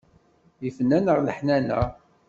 Ifen-aneɣ 0.67 1.17
leḥnana. 1.21 1.81